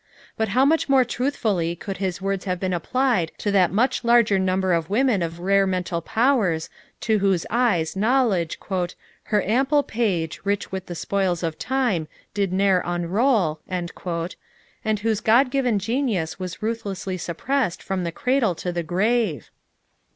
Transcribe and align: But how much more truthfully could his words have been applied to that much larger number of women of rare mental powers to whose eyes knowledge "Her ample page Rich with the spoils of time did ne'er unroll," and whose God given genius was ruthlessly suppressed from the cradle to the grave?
But 0.35 0.49
how 0.57 0.65
much 0.65 0.89
more 0.89 1.05
truthfully 1.05 1.75
could 1.75 1.97
his 1.97 2.19
words 2.19 2.45
have 2.45 2.59
been 2.59 2.73
applied 2.73 3.31
to 3.37 3.51
that 3.51 3.71
much 3.71 4.03
larger 4.03 4.39
number 4.39 4.73
of 4.73 4.89
women 4.89 5.21
of 5.21 5.37
rare 5.39 5.67
mental 5.67 6.01
powers 6.01 6.71
to 7.01 7.19
whose 7.19 7.45
eyes 7.51 7.95
knowledge 7.95 8.57
"Her 9.25 9.43
ample 9.43 9.83
page 9.83 10.39
Rich 10.43 10.71
with 10.71 10.87
the 10.87 10.95
spoils 10.95 11.43
of 11.43 11.59
time 11.59 12.07
did 12.33 12.51
ne'er 12.51 12.81
unroll," 12.83 13.59
and 13.67 13.91
whose 15.01 15.21
God 15.21 15.51
given 15.51 15.77
genius 15.77 16.39
was 16.39 16.63
ruthlessly 16.63 17.17
suppressed 17.19 17.83
from 17.83 18.03
the 18.03 18.11
cradle 18.11 18.55
to 18.55 18.71
the 18.71 18.81
grave? 18.81 19.51